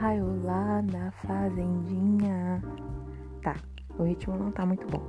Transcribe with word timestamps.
ensaio 0.00 0.42
lá 0.42 0.82
na 0.82 1.10
fazendinha. 1.26 2.62
Tá, 3.42 3.54
o 3.98 4.04
ritmo 4.04 4.36
não 4.36 4.50
tá 4.50 4.64
muito 4.64 4.86
bom. 4.86 5.02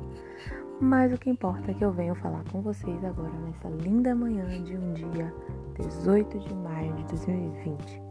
Mas 0.82 1.14
o 1.14 1.18
que 1.18 1.30
importa 1.30 1.72
é 1.72 1.74
que 1.74 1.86
eu 1.86 1.92
venho 1.92 2.14
falar 2.16 2.44
com 2.52 2.62
vocês 2.62 3.04
agora 3.06 3.32
nessa 3.32 3.70
linda 3.70 4.14
manhã 4.14 4.46
de 4.64 4.76
um 4.76 4.94
dia 4.94 5.34
18 5.78 6.40
de 6.40 6.54
maio 6.56 6.94
de 6.96 7.04
2020, 7.06 8.02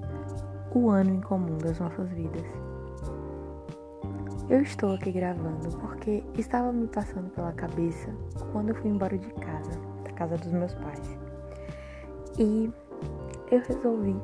o 0.75 0.89
ano 0.89 1.15
em 1.15 1.21
comum 1.21 1.59
das 1.59 1.79
nossas 1.79 2.09
vidas. 2.11 2.47
Eu 4.49 4.63
estou 4.63 4.95
aqui 4.95 5.13
gravando 5.13 5.69
porque 5.79 6.25
estava 6.39 6.73
me 6.73 6.87
passando 6.87 7.29
pela 7.31 7.53
cabeça 7.53 8.09
quando 8.53 8.71
eu 8.71 8.75
fui 8.77 8.91
embora 8.91 9.19
de 9.19 9.33
casa, 9.35 9.79
da 10.05 10.13
casa 10.13 10.37
dos 10.39 10.53
meus 10.53 10.75
pais. 10.75 11.19
E 12.39 12.73
eu 13.51 13.61
resolvi 13.61 14.17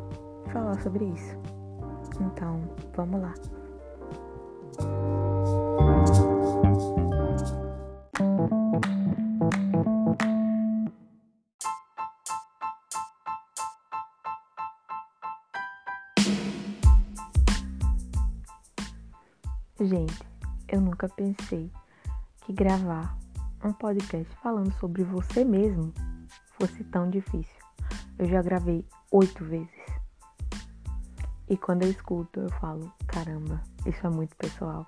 falar 0.53 0.81
sobre 0.81 1.05
isso. 1.05 1.46
Então, 2.21 2.63
vamos 2.95 3.21
lá. 3.21 3.35
Gente, 19.79 20.27
eu 20.69 20.81
nunca 20.81 21.09
pensei 21.09 21.71
que 22.41 22.53
gravar 22.53 23.17
um 23.63 23.73
podcast 23.73 24.35
falando 24.43 24.73
sobre 24.81 25.05
você 25.05 25.45
mesmo 25.45 25.93
fosse 26.59 26.83
tão 26.85 27.11
difícil. 27.11 27.55
Eu 28.19 28.27
já 28.27 28.41
gravei 28.41 28.85
oito 29.13 29.45
vezes. 29.45 29.76
E 31.49 31.57
quando 31.57 31.83
eu 31.83 31.91
escuto, 31.91 32.41
eu 32.41 32.51
falo: 32.53 32.93
caramba, 33.07 33.61
isso 33.87 34.07
é 34.07 34.11
muito 34.11 34.35
pessoal. 34.37 34.87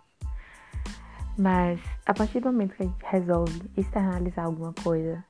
Mas 1.37 1.81
a 2.05 2.13
partir 2.13 2.41
do 2.41 2.47
momento 2.47 2.75
que 2.75 2.83
a 2.83 2.87
gente 2.87 3.05
resolve 3.05 3.71
externalizar 3.77 4.47
alguma 4.47 4.73
coisa, 4.73 5.25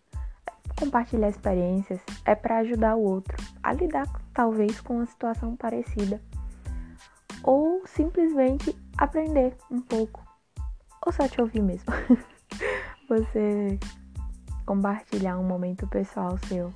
compartilhar 0.78 1.28
experiências, 1.28 2.00
é 2.24 2.34
para 2.34 2.58
ajudar 2.58 2.96
o 2.96 3.02
outro 3.02 3.36
a 3.62 3.72
lidar 3.72 4.06
talvez 4.32 4.80
com 4.80 4.96
uma 4.96 5.06
situação 5.06 5.54
parecida. 5.54 6.20
Ou 7.42 7.82
simplesmente 7.86 8.74
aprender 8.96 9.54
um 9.70 9.80
pouco. 9.80 10.24
Ou 11.04 11.12
só 11.12 11.28
te 11.28 11.40
ouvir 11.40 11.62
mesmo. 11.62 11.92
Você 13.08 13.78
compartilhar 14.64 15.38
um 15.38 15.44
momento 15.44 15.86
pessoal 15.86 16.38
seu. 16.46 16.72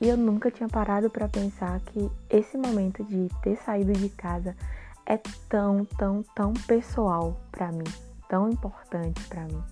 E 0.00 0.08
eu 0.08 0.16
nunca 0.16 0.50
tinha 0.50 0.68
parado 0.68 1.10
para 1.10 1.28
pensar 1.28 1.80
que 1.80 2.10
esse 2.30 2.56
momento 2.56 3.02
de 3.04 3.28
ter 3.42 3.56
saído 3.56 3.92
de 3.92 4.08
casa 4.08 4.56
é 5.04 5.18
tão, 5.48 5.84
tão, 5.84 6.22
tão 6.34 6.52
pessoal 6.52 7.40
para 7.50 7.72
mim, 7.72 7.84
tão 8.28 8.48
importante 8.48 9.22
para 9.24 9.44
mim. 9.44 9.62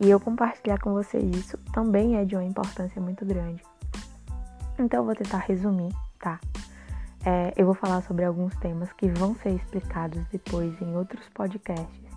E 0.00 0.10
eu 0.10 0.18
compartilhar 0.18 0.80
com 0.80 0.92
vocês 0.92 1.24
isso 1.36 1.56
também 1.72 2.16
é 2.16 2.24
de 2.24 2.34
uma 2.34 2.44
importância 2.44 3.00
muito 3.00 3.24
grande. 3.24 3.62
Então 4.78 5.00
eu 5.00 5.04
vou 5.04 5.14
tentar 5.14 5.38
resumir, 5.38 5.94
tá? 6.18 6.40
É, 7.24 7.54
eu 7.56 7.64
vou 7.64 7.74
falar 7.74 8.02
sobre 8.02 8.24
alguns 8.24 8.54
temas 8.56 8.92
que 8.92 9.08
vão 9.08 9.34
ser 9.36 9.50
explicados 9.50 10.24
depois 10.32 10.80
em 10.82 10.96
outros 10.96 11.28
podcasts, 11.28 12.10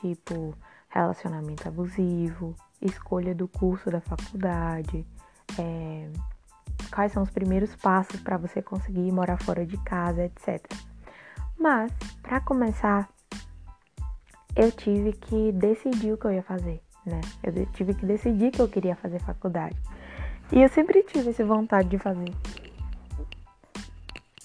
tipo 0.00 0.54
relacionamento 0.88 1.66
abusivo, 1.66 2.54
escolha 2.80 3.34
do 3.34 3.48
curso 3.48 3.90
da 3.90 4.00
faculdade, 4.00 5.06
é, 5.58 6.10
quais 6.94 7.10
são 7.10 7.24
os 7.24 7.30
primeiros 7.30 7.74
passos 7.74 8.20
para 8.20 8.36
você 8.36 8.62
conseguir 8.62 9.10
morar 9.10 9.36
fora 9.36 9.66
de 9.66 9.76
casa, 9.78 10.24
etc. 10.24 10.64
Mas, 11.58 11.90
para 12.22 12.40
começar, 12.40 13.08
eu 14.54 14.70
tive 14.70 15.12
que 15.12 15.50
decidir 15.50 16.12
o 16.12 16.16
que 16.16 16.26
eu 16.26 16.32
ia 16.32 16.42
fazer, 16.42 16.80
né? 17.04 17.20
Eu 17.42 17.66
tive 17.72 17.94
que 17.94 18.06
decidir 18.06 18.52
que 18.52 18.62
eu 18.62 18.68
queria 18.68 18.94
fazer 18.94 19.18
faculdade. 19.18 19.76
E 20.52 20.62
eu 20.62 20.68
sempre 20.68 21.02
tive 21.02 21.30
essa 21.30 21.44
vontade 21.44 21.88
de 21.88 21.98
fazer. 21.98 22.32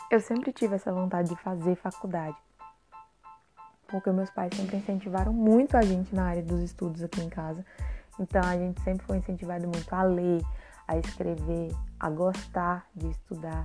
Eu 0.10 0.20
sempre 0.20 0.52
tive 0.52 0.76
essa 0.76 0.92
vontade 0.92 1.30
de 1.30 1.36
fazer 1.36 1.76
faculdade. 1.76 2.36
Porque 3.88 4.12
meus 4.12 4.32
pais 4.32 4.56
sempre 4.56 4.78
incentivaram 4.78 5.34
muito 5.34 5.78
a 5.78 5.84
gente 5.84 6.16
na 6.16 6.24
área 6.24 6.42
dos 6.42 6.62
estudos 6.62 7.04
aqui 7.04 7.22
em 7.22 7.30
casa. 7.30 7.64
Então 8.20 8.42
a 8.44 8.58
gente 8.58 8.82
sempre 8.82 9.06
foi 9.06 9.18
incentivado 9.18 9.68
muito 9.68 9.94
a 9.94 10.02
ler, 10.02 10.42
a 10.90 10.98
escrever, 10.98 11.72
a 12.00 12.10
gostar 12.10 12.88
de 12.96 13.12
estudar, 13.12 13.62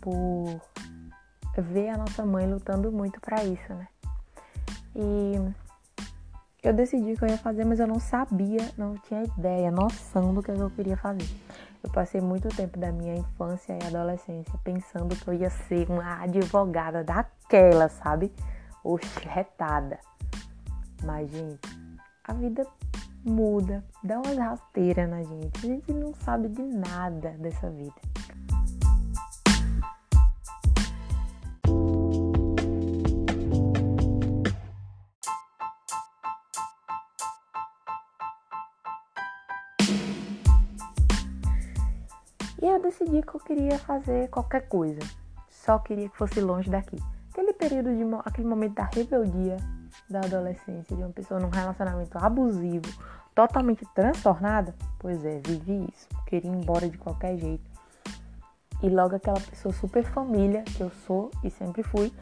por 0.00 0.60
ver 1.58 1.88
a 1.88 1.98
nossa 1.98 2.24
mãe 2.24 2.48
lutando 2.48 2.92
muito 2.92 3.20
para 3.20 3.42
isso, 3.42 3.74
né? 3.74 3.88
E 4.94 5.34
eu 6.62 6.72
decidi 6.72 7.16
que 7.16 7.24
eu 7.24 7.28
ia 7.28 7.36
fazer, 7.36 7.64
mas 7.64 7.80
eu 7.80 7.88
não 7.88 7.98
sabia, 7.98 8.70
não 8.78 8.94
tinha 8.98 9.24
ideia, 9.24 9.68
noção 9.72 10.32
do 10.32 10.44
que 10.44 10.52
eu 10.52 10.70
queria 10.70 10.96
fazer. 10.96 11.28
Eu 11.82 11.90
passei 11.90 12.20
muito 12.20 12.48
tempo 12.50 12.78
da 12.78 12.92
minha 12.92 13.16
infância 13.16 13.76
e 13.76 13.86
adolescência 13.88 14.54
pensando 14.62 15.16
que 15.16 15.26
eu 15.26 15.34
ia 15.34 15.50
ser 15.50 15.90
uma 15.90 16.22
advogada 16.22 17.02
daquela, 17.02 17.88
sabe? 17.88 18.32
Oxe, 18.84 19.26
retada. 19.26 19.98
Mas, 21.02 21.28
gente, 21.32 21.68
a 22.22 22.32
vida 22.32 22.64
muda, 23.24 23.84
dá 24.02 24.18
umas 24.18 24.36
rasteiras 24.36 25.08
na 25.08 25.22
gente. 25.22 25.58
A 25.58 25.66
gente 25.66 25.92
não 25.92 26.14
sabe 26.14 26.48
de 26.48 26.62
nada 26.62 27.30
dessa 27.38 27.70
vida. 27.70 27.94
E 42.62 42.66
eu 42.66 42.80
decidi 42.82 43.22
que 43.22 43.34
eu 43.34 43.40
queria 43.40 43.78
fazer 43.78 44.28
qualquer 44.28 44.68
coisa. 44.68 45.00
Só 45.48 45.78
queria 45.78 46.08
que 46.08 46.16
fosse 46.16 46.40
longe 46.40 46.68
daqui. 46.70 46.96
Aquele 47.30 47.52
período 47.54 47.94
de 47.94 48.02
aquele 48.24 48.48
momento 48.48 48.74
da 48.74 48.84
rebeldia 48.84 49.56
da 50.12 50.20
adolescência, 50.20 50.96
de 50.96 51.02
uma 51.02 51.12
pessoa 51.12 51.40
num 51.40 51.48
relacionamento 51.48 52.18
abusivo, 52.18 52.86
totalmente 53.34 53.86
transtornada, 53.94 54.74
pois 54.98 55.24
é, 55.24 55.40
vivi 55.46 55.86
isso. 55.92 56.08
Queria 56.26 56.50
ir 56.50 56.54
embora 56.54 56.88
de 56.88 56.98
qualquer 56.98 57.36
jeito. 57.36 57.64
E 58.82 58.88
logo 58.88 59.14
aquela 59.14 59.40
pessoa 59.40 59.72
super 59.72 60.04
família, 60.04 60.62
que 60.62 60.80
eu 60.80 60.90
sou 61.06 61.30
e 61.44 61.50
sempre 61.50 61.82
fui, 61.82 62.12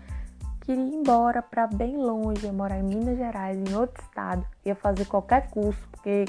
queria 0.60 0.82
ir 0.82 0.94
embora 0.94 1.40
para 1.40 1.66
bem 1.66 1.96
longe, 1.96 2.46
ia 2.46 2.52
morar 2.52 2.78
em 2.78 2.82
Minas 2.82 3.16
Gerais, 3.16 3.56
em 3.56 3.74
outro 3.74 4.02
estado, 4.02 4.44
ia 4.64 4.74
fazer 4.74 5.04
qualquer 5.06 5.50
curso, 5.50 5.80
porque 5.90 6.24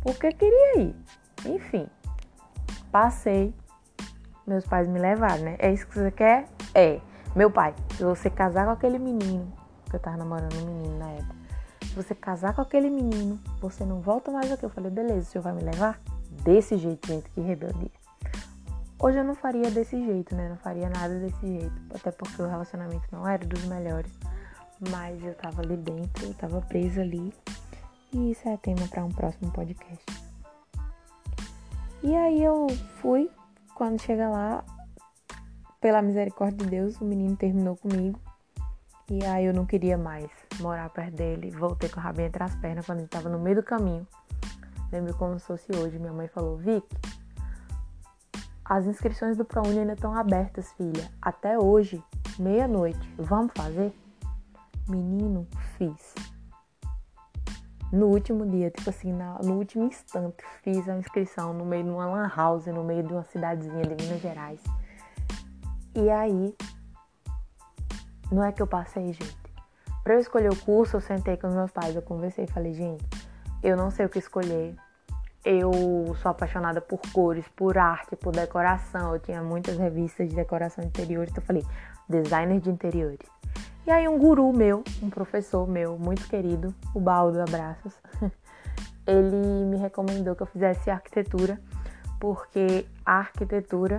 porque 0.00 0.30
queria 0.30 0.80
ir. 0.80 0.96
Enfim, 1.44 1.88
Passei. 2.90 3.54
Meus 4.46 4.66
pais 4.66 4.88
me 4.88 4.98
levaram, 4.98 5.42
né? 5.42 5.56
É 5.58 5.70
isso 5.72 5.86
que 5.86 5.94
você 5.94 6.10
quer? 6.10 6.48
É. 6.74 7.00
Meu 7.36 7.50
pai, 7.50 7.74
se 7.94 8.02
você 8.02 8.30
casar 8.30 8.64
com 8.64 8.72
aquele 8.72 8.98
menino, 8.98 9.52
que 9.88 9.96
eu 9.96 10.00
tava 10.00 10.16
namorando 10.16 10.54
um 10.54 10.66
menino 10.66 10.98
na 10.98 11.10
época, 11.10 11.34
se 11.82 11.94
você 11.94 12.14
casar 12.14 12.54
com 12.54 12.60
aquele 12.60 12.90
menino, 12.90 13.38
você 13.60 13.84
não 13.84 14.00
volta 14.00 14.30
mais 14.30 14.50
aqui. 14.50 14.64
Eu 14.64 14.70
falei, 14.70 14.90
beleza, 14.90 15.20
o 15.20 15.24
senhor 15.24 15.42
vai 15.42 15.52
me 15.52 15.62
levar? 15.62 16.00
Desse 16.42 16.76
jeito, 16.76 17.08
gente, 17.08 17.28
que 17.30 17.40
rebeldia. 17.40 17.90
Hoje 19.00 19.18
eu 19.18 19.24
não 19.24 19.34
faria 19.34 19.70
desse 19.70 19.96
jeito, 20.04 20.34
né? 20.34 20.48
Não 20.48 20.56
faria 20.56 20.88
nada 20.90 21.18
desse 21.20 21.40
jeito. 21.40 21.72
Até 21.94 22.10
porque 22.10 22.42
o 22.42 22.48
relacionamento 22.48 23.06
não 23.12 23.26
era 23.26 23.46
dos 23.46 23.64
melhores. 23.64 24.12
Mas 24.90 25.22
eu 25.24 25.34
tava 25.34 25.62
ali 25.62 25.76
dentro, 25.76 26.26
eu 26.26 26.34
tava 26.34 26.60
presa 26.62 27.00
ali. 27.00 27.32
E 28.12 28.32
isso 28.32 28.48
é 28.48 28.56
tema 28.56 28.88
para 28.88 29.04
um 29.04 29.10
próximo 29.10 29.50
podcast. 29.52 30.04
E 32.02 32.14
aí 32.14 32.42
eu 32.42 32.66
fui, 33.00 33.30
quando 33.74 34.00
chega 34.00 34.28
lá, 34.28 34.64
pela 35.80 36.02
misericórdia 36.02 36.58
de 36.58 36.66
Deus, 36.66 37.00
o 37.00 37.04
menino 37.04 37.36
terminou 37.36 37.76
comigo. 37.76 38.18
E 39.10 39.24
aí 39.24 39.46
eu 39.46 39.54
não 39.54 39.64
queria 39.64 39.96
mais 39.96 40.30
morar 40.60 40.88
perto 40.90 41.14
dele. 41.14 41.50
Voltei 41.50 41.88
com 41.88 41.98
o 41.98 42.02
rabinho 42.02 42.28
entre 42.28 42.42
as 42.42 42.54
pernas 42.56 42.84
quando 42.84 42.98
ele 42.98 43.06
estava 43.06 43.28
no 43.28 43.38
meio 43.38 43.56
do 43.56 43.62
caminho. 43.62 44.06
Lembro 44.92 45.16
como 45.16 45.38
se 45.38 45.46
fosse 45.46 45.74
hoje. 45.76 45.98
Minha 45.98 46.12
mãe 46.12 46.28
falou, 46.28 46.56
Vic, 46.56 46.86
as 48.64 48.86
inscrições 48.86 49.36
do 49.36 49.44
ProUni 49.44 49.80
ainda 49.80 49.94
estão 49.94 50.14
abertas, 50.14 50.72
filha. 50.72 51.10
Até 51.22 51.58
hoje, 51.58 52.02
meia-noite. 52.38 53.14
Vamos 53.16 53.52
fazer? 53.54 53.92
Menino, 54.86 55.46
fiz 55.76 56.14
no 57.92 58.06
último 58.06 58.46
dia, 58.46 58.70
tipo 58.70 58.90
assim, 58.90 59.12
no 59.12 59.54
último 59.54 59.84
instante, 59.84 60.44
fiz 60.62 60.88
a 60.88 60.96
inscrição 60.96 61.52
no 61.54 61.64
meio 61.64 61.84
de 61.84 61.90
uma 61.90 62.06
lan 62.06 62.30
house, 62.34 62.66
no 62.66 62.84
meio 62.84 63.02
de 63.02 63.12
uma 63.12 63.24
cidadezinha 63.24 63.82
de 63.82 64.04
Minas 64.04 64.20
Gerais. 64.20 64.62
E 65.94 66.10
aí, 66.10 66.54
não 68.30 68.44
é 68.44 68.52
que 68.52 68.62
eu 68.62 68.66
passei, 68.66 69.12
gente. 69.12 69.48
Para 70.02 70.14
eu 70.14 70.20
escolher 70.20 70.50
o 70.50 70.56
curso, 70.56 70.96
eu 70.96 71.00
sentei 71.00 71.36
com 71.36 71.48
os 71.48 71.54
meus 71.54 71.70
pais, 71.70 71.94
eu 71.94 72.02
conversei 72.02 72.44
e 72.44 72.50
falei, 72.50 72.72
gente, 72.72 73.04
eu 73.62 73.76
não 73.76 73.90
sei 73.90 74.06
o 74.06 74.08
que 74.08 74.18
escolher. 74.18 74.74
Eu 75.44 75.70
sou 76.20 76.30
apaixonada 76.30 76.80
por 76.80 77.00
cores, 77.12 77.46
por 77.48 77.78
arte, 77.78 78.16
por 78.16 78.32
decoração. 78.32 79.14
Eu 79.14 79.20
tinha 79.20 79.42
muitas 79.42 79.78
revistas 79.78 80.28
de 80.28 80.34
decoração 80.34 80.84
interior, 80.84 81.24
então 81.24 81.42
eu 81.42 81.46
falei, 81.46 81.64
designer 82.08 82.60
de 82.60 82.70
interiores. 82.70 83.18
E 83.86 83.90
aí 83.90 84.06
um 84.06 84.18
guru 84.18 84.52
meu, 84.52 84.84
um 85.02 85.08
professor 85.08 85.66
meu 85.66 85.98
muito 85.98 86.28
querido, 86.28 86.74
o 86.94 87.00
Baldo 87.00 87.40
Abraços, 87.40 87.94
ele 89.06 89.64
me 89.64 89.78
recomendou 89.78 90.36
que 90.36 90.42
eu 90.42 90.46
fizesse 90.46 90.90
arquitetura, 90.90 91.58
porque 92.20 92.86
a 93.04 93.18
arquitetura, 93.18 93.96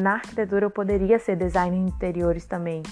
na 0.00 0.14
arquitetura 0.14 0.66
eu 0.66 0.70
poderia 0.70 1.18
ser 1.20 1.36
designer 1.36 1.84
de 1.84 1.92
interiores 1.92 2.44
também, 2.44 2.82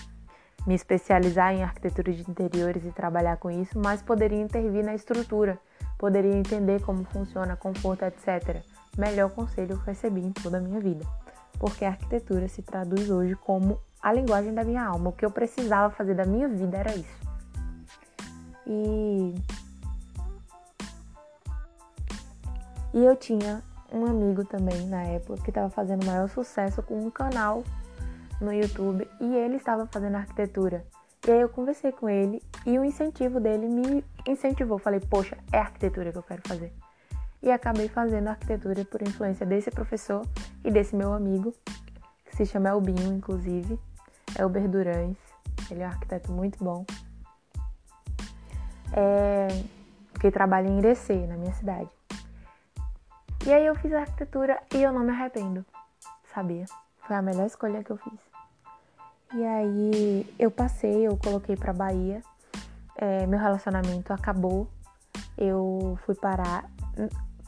me 0.70 0.76
especializar 0.76 1.52
em 1.52 1.64
arquitetura 1.64 2.12
de 2.12 2.22
interiores 2.30 2.84
e 2.84 2.92
trabalhar 2.92 3.36
com 3.38 3.50
isso, 3.50 3.76
mas 3.76 4.00
poderia 4.00 4.40
intervir 4.40 4.84
na 4.84 4.94
estrutura, 4.94 5.58
poderia 5.98 6.36
entender 6.36 6.80
como 6.82 7.02
funciona, 7.02 7.56
conforto, 7.56 8.04
etc. 8.04 8.62
Melhor 8.96 9.30
conselho 9.30 9.76
que 9.80 9.86
recebi 9.86 10.20
em 10.20 10.30
toda 10.30 10.58
a 10.58 10.60
minha 10.60 10.78
vida, 10.78 11.04
porque 11.58 11.84
a 11.84 11.88
arquitetura 11.88 12.46
se 12.46 12.62
traduz 12.62 13.10
hoje 13.10 13.34
como 13.34 13.80
a 14.00 14.12
linguagem 14.12 14.54
da 14.54 14.62
minha 14.62 14.84
alma. 14.84 15.10
O 15.10 15.12
que 15.12 15.26
eu 15.26 15.30
precisava 15.32 15.92
fazer 15.92 16.14
da 16.14 16.24
minha 16.24 16.46
vida 16.46 16.78
era 16.78 16.94
isso. 16.94 17.20
E 18.64 19.34
e 22.94 23.04
eu 23.04 23.16
tinha 23.16 23.60
um 23.92 24.06
amigo 24.06 24.44
também 24.44 24.86
na 24.86 25.02
época 25.02 25.42
que 25.42 25.50
estava 25.50 25.68
fazendo 25.68 26.06
maior 26.06 26.28
sucesso 26.28 26.80
com 26.80 26.94
um 26.94 27.10
canal 27.10 27.64
no 28.40 28.52
YouTube 28.52 29.08
e 29.20 29.34
ele 29.36 29.56
estava 29.56 29.86
fazendo 29.86 30.16
arquitetura. 30.16 30.84
E 31.26 31.30
aí 31.30 31.40
eu 31.40 31.48
conversei 31.48 31.92
com 31.92 32.08
ele 32.08 32.42
e 32.64 32.78
o 32.78 32.84
incentivo 32.84 33.40
dele 33.40 33.68
me 33.68 34.04
incentivou. 34.26 34.78
Falei, 34.78 35.00
poxa, 35.00 35.36
é 35.52 35.58
arquitetura 35.58 36.12
que 36.12 36.18
eu 36.18 36.22
quero 36.22 36.42
fazer. 36.46 36.72
E 37.42 37.50
acabei 37.50 37.88
fazendo 37.88 38.28
arquitetura 38.28 38.84
por 38.84 39.02
influência 39.02 39.44
desse 39.46 39.70
professor 39.70 40.26
e 40.64 40.70
desse 40.70 40.94
meu 40.94 41.12
amigo, 41.12 41.54
que 42.24 42.36
se 42.36 42.46
chama 42.46 42.68
Elbinho, 42.70 43.14
inclusive. 43.14 43.78
Elber 44.38 44.68
Durães. 44.68 45.16
Ele 45.70 45.82
é 45.82 45.86
um 45.86 45.90
arquiteto 45.90 46.32
muito 46.32 46.62
bom. 46.62 46.84
É, 48.92 49.48
que 50.20 50.30
trabalha 50.30 50.68
em 50.68 50.78
Irecê, 50.78 51.26
na 51.26 51.36
minha 51.36 51.52
cidade. 51.54 51.88
E 53.46 53.52
aí 53.52 53.64
eu 53.64 53.74
fiz 53.74 53.92
arquitetura 53.92 54.60
e 54.74 54.82
eu 54.82 54.92
não 54.92 55.00
me 55.00 55.10
arrependo, 55.10 55.64
sabia? 56.34 56.66
Foi 57.06 57.16
a 57.16 57.22
melhor 57.22 57.46
escolha 57.46 57.82
que 57.82 57.90
eu 57.90 57.96
fiz. 57.96 58.29
E 59.32 59.44
aí 59.44 60.34
eu 60.38 60.50
passei, 60.50 61.06
eu 61.06 61.16
coloquei 61.16 61.56
pra 61.56 61.72
Bahia. 61.72 62.22
É, 62.96 63.26
meu 63.26 63.38
relacionamento 63.38 64.12
acabou. 64.12 64.68
Eu 65.38 65.98
fui 66.04 66.14
parar 66.14 66.68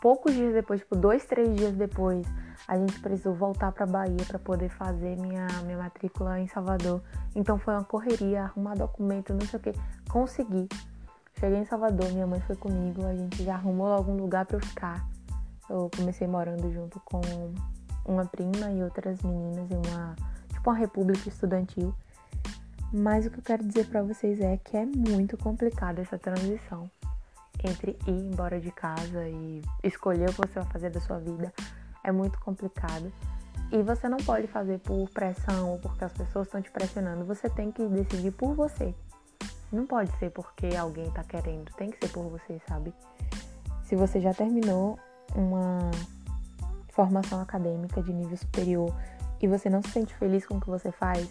poucos 0.03 0.35
dias 0.35 0.53
depois, 0.53 0.81
tipo 0.81 0.97
dois, 0.97 1.25
três 1.25 1.55
dias 1.55 1.73
depois, 1.75 2.27
a 2.67 2.77
gente 2.77 2.99
precisou 3.01 3.35
voltar 3.35 3.71
para 3.71 3.87
Bahia 3.87 4.25
para 4.27 4.39
poder 4.39 4.69
fazer 4.69 5.17
minha, 5.17 5.47
minha 5.65 5.79
matrícula 5.79 6.41
em 6.41 6.49
Salvador. 6.49 7.01
Então 7.37 7.57
foi 7.57 7.73
uma 7.73 7.85
correria, 7.85 8.43
arrumar 8.43 8.75
documento, 8.75 9.33
não 9.33 9.47
sei 9.47 9.61
o 9.61 9.63
que. 9.63 9.73
Consegui. 10.11 10.69
Cheguei 11.39 11.61
em 11.61 11.65
Salvador, 11.65 12.11
minha 12.13 12.27
mãe 12.27 12.41
foi 12.41 12.57
comigo, 12.57 13.07
a 13.07 13.15
gente 13.15 13.45
já 13.45 13.55
arrumou 13.55 13.87
algum 13.87 14.17
lugar 14.17 14.45
para 14.45 14.57
eu 14.57 14.61
ficar. 14.61 15.07
Eu 15.71 15.89
comecei 15.97 16.27
morando 16.27 16.71
junto 16.73 17.01
com 17.01 17.21
uma 18.05 18.25
prima 18.25 18.71
e 18.73 18.83
outras 18.83 19.23
meninas 19.23 19.71
em 19.71 19.77
uma 19.77 20.17
tipo 20.63 20.71
uma 20.71 20.77
república 20.77 21.29
estudantil. 21.29 21.93
Mas 22.93 23.27
o 23.27 23.31
que 23.31 23.39
eu 23.39 23.43
quero 23.43 23.67
dizer 23.67 23.87
para 23.87 24.03
vocês 24.03 24.41
é 24.41 24.57
que 24.57 24.77
é 24.77 24.87
muito 24.87 25.37
complicada 25.37 26.01
essa 26.01 26.19
transição 26.19 26.89
entre 27.65 27.99
ir 28.07 28.11
embora 28.11 28.61
de 28.61 28.71
casa 28.71 29.29
e 29.29 29.63
escolher 29.83 30.29
o 30.31 30.33
que 30.33 30.47
você 30.49 30.61
vai 30.61 30.69
fazer 30.71 30.91
da 30.91 31.01
sua 31.01 31.19
vida. 31.19 31.53
É 32.05 32.13
muito 32.13 32.39
complicado. 32.41 33.13
E 33.73 33.83
você 33.83 34.09
não 34.09 34.19
pode 34.19 34.47
fazer 34.47 34.79
por 34.81 35.09
pressão 35.11 35.71
ou 35.73 35.79
porque 35.79 36.05
as 36.05 36.13
pessoas 36.13 36.47
estão 36.47 36.61
te 36.61 36.71
pressionando. 36.71 37.25
Você 37.25 37.49
tem 37.49 37.73
que 37.73 37.87
decidir 37.89 38.31
por 38.33 38.55
você. 38.55 38.95
Não 39.73 39.87
pode 39.87 40.15
ser 40.19 40.31
porque 40.31 40.77
alguém 40.77 41.11
tá 41.11 41.25
querendo. 41.25 41.73
Tem 41.73 41.91
que 41.91 41.99
ser 41.99 42.13
por 42.13 42.29
você, 42.29 42.61
sabe? 42.69 42.93
Se 43.85 43.97
você 43.97 44.21
já 44.21 44.35
terminou 44.35 44.99
uma 45.35 45.91
formação 46.91 47.41
acadêmica 47.41 48.03
de 48.03 48.13
nível 48.13 48.37
superior 48.37 48.95
e 49.43 49.49
você 49.49 49.69
não 49.69 49.83
se 49.83 49.91
sente 49.91 50.15
feliz 50.15 50.47
com 50.47 50.57
o 50.57 50.61
que 50.61 50.71
você 50.71 50.93
faz, 50.93 51.29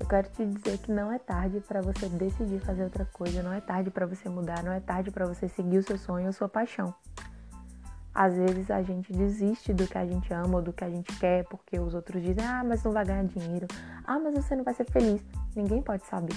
eu 0.00 0.06
quero 0.06 0.28
te 0.30 0.44
dizer 0.44 0.78
que 0.78 0.90
não 0.90 1.12
é 1.12 1.18
tarde 1.18 1.60
para 1.60 1.80
você 1.80 2.08
decidir 2.08 2.58
fazer 2.58 2.82
outra 2.82 3.04
coisa, 3.12 3.40
não 3.40 3.52
é 3.52 3.60
tarde 3.60 3.88
para 3.88 4.04
você 4.04 4.28
mudar, 4.28 4.62
não 4.64 4.72
é 4.72 4.80
tarde 4.80 5.12
para 5.12 5.24
você 5.26 5.48
seguir 5.48 5.78
o 5.78 5.82
seu 5.82 5.96
sonho 5.96 6.26
ou 6.26 6.32
sua 6.32 6.48
paixão. 6.48 6.92
Às 8.12 8.34
vezes 8.34 8.68
a 8.68 8.82
gente 8.82 9.12
desiste 9.12 9.72
do 9.72 9.86
que 9.86 9.96
a 9.96 10.04
gente 10.04 10.34
ama 10.34 10.56
ou 10.56 10.62
do 10.62 10.72
que 10.72 10.84
a 10.84 10.90
gente 10.90 11.16
quer 11.18 11.44
porque 11.44 11.78
os 11.78 11.94
outros 11.94 12.20
dizem: 12.20 12.44
"Ah, 12.44 12.64
mas 12.64 12.82
não 12.82 12.92
vai 12.92 13.04
ganhar 13.06 13.24
dinheiro. 13.24 13.68
Ah, 14.04 14.18
mas 14.18 14.34
você 14.34 14.56
não 14.56 14.64
vai 14.64 14.74
ser 14.74 14.90
feliz". 14.90 15.24
Ninguém 15.54 15.80
pode 15.80 16.04
saber. 16.04 16.36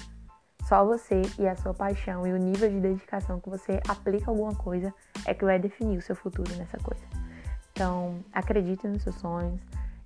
Só 0.70 0.86
você 0.86 1.24
e 1.40 1.48
a 1.48 1.56
sua 1.56 1.74
paixão 1.74 2.26
e 2.26 2.34
o 2.34 2.38
nível 2.38 2.70
de 2.70 2.80
dedicação 2.80 3.40
que 3.40 3.50
você 3.50 3.82
aplica 3.88 4.30
alguma 4.30 4.56
coisa 4.56 4.94
é 5.26 5.34
que 5.34 5.44
vai 5.44 5.60
definir 5.60 5.98
o 5.98 6.02
seu 6.02 6.16
futuro 6.16 6.56
nessa 6.56 6.78
coisa. 6.78 7.04
Então, 7.72 8.24
acredite 8.32 8.88
nos 8.88 9.04
seus 9.04 9.16
sonhos 9.16 9.60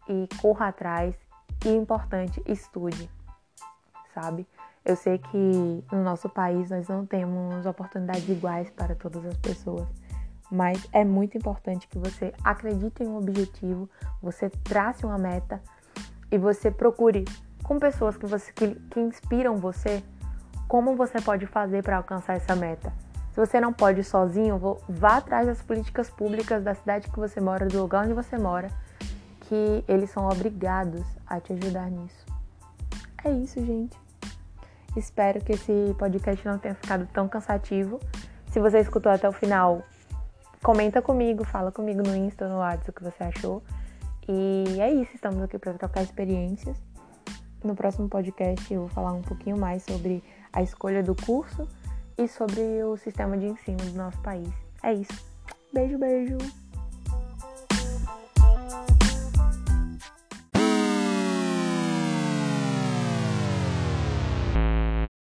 e 0.10 0.28
corra 0.42 0.68
atrás. 0.68 1.16
E 1.66 1.70
importante, 1.70 2.42
estude, 2.46 3.10
sabe? 4.14 4.48
Eu 4.84 4.96
sei 4.96 5.18
que 5.18 5.84
no 5.92 6.04
nosso 6.04 6.28
país 6.30 6.70
nós 6.70 6.88
não 6.88 7.06
temos 7.06 7.66
oportunidades 7.66 8.28
iguais 8.28 8.70
para 8.72 8.96
todas 8.96 9.26
as 9.26 9.38
pessoas, 9.38 9.88
mas 10.50 10.88
é 10.92 11.04
muito 11.04 11.38
importante 11.38 11.88
que 11.88 12.00
você 12.00 12.34
acredite 12.44 13.04
em 13.04 13.08
um 13.08 13.18
objetivo, 13.18 13.90
você 14.22 14.50
trace 14.50 15.06
uma 15.06 15.18
meta 15.18 15.62
e 16.32 16.38
você 16.38 16.72
procure 16.72 17.26
com 17.64 17.78
pessoas 17.78 18.18
que, 18.18 18.26
você, 18.26 18.52
que, 18.54 18.74
que 18.74 19.00
inspiram 19.00 19.58
você 19.58 20.02
como 20.68 20.96
você 20.96 21.20
pode 21.22 21.46
fazer 21.46 21.84
para 21.84 21.98
alcançar 21.98 22.36
essa 22.38 22.56
meta. 22.56 22.94
Se 23.32 23.40
você 23.40 23.60
não 23.60 23.72
pode 23.72 24.04
sozinho, 24.04 24.60
vá 24.88 25.18
atrás 25.18 25.46
das 25.46 25.62
políticas 25.62 26.10
públicas 26.10 26.64
da 26.64 26.74
cidade 26.74 27.10
que 27.10 27.20
você 27.20 27.40
mora, 27.40 27.68
do 27.68 27.82
lugar 27.82 28.06
onde 28.06 28.14
você 28.14 28.38
mora, 28.38 28.70
que 29.50 29.84
eles 29.88 30.12
são 30.12 30.30
obrigados 30.30 31.04
a 31.26 31.40
te 31.40 31.54
ajudar 31.54 31.90
nisso. 31.90 32.26
É 33.26 33.32
isso, 33.32 33.60
gente. 33.66 33.98
Espero 34.96 35.44
que 35.44 35.54
esse 35.54 35.96
podcast 35.98 36.48
não 36.48 36.60
tenha 36.60 36.76
ficado 36.76 37.08
tão 37.12 37.28
cansativo. 37.28 38.00
Se 38.52 38.60
você 38.60 38.80
escutou 38.80 39.12
até 39.12 39.28
o 39.28 39.32
final, 39.32 39.82
comenta 40.64 41.02
comigo, 41.02 41.44
fala 41.44 41.72
comigo 41.72 42.04
no 42.04 42.16
Insta, 42.16 42.48
no 42.48 42.58
WhatsApp 42.58 42.92
o 42.92 42.94
que 42.94 43.04
você 43.04 43.24
achou. 43.24 43.64
E 44.28 44.80
é 44.80 44.94
isso, 44.94 45.16
estamos 45.16 45.42
aqui 45.42 45.58
para 45.58 45.74
trocar 45.74 46.04
experiências. 46.04 46.78
No 47.64 47.76
próximo 47.76 48.08
podcast 48.08 48.72
eu 48.72 48.82
vou 48.82 48.90
falar 48.90 49.14
um 49.14 49.24
pouquinho 49.24 49.58
mais 49.58 49.84
sobre 49.84 50.24
a 50.54 50.62
escolha 50.62 51.02
do 51.02 51.16
curso 51.16 51.68
e 52.18 52.28
sobre 52.28 52.84
o 52.84 52.96
sistema 52.98 53.36
de 53.36 53.48
ensino 53.48 53.78
do 53.78 53.94
nosso 53.94 54.20
país. 54.20 54.50
É 54.84 54.94
isso. 54.94 55.26
Beijo, 55.74 55.98
beijo! 55.98 56.38